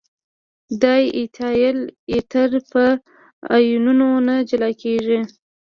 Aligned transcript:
دای 0.81 1.03
ایتایل 1.19 1.79
ایتر 2.13 2.49
په 2.71 2.83
آیونونو 3.55 4.07
نه 4.27 4.35
جلا 4.49 4.69
کیږي. 4.81 5.19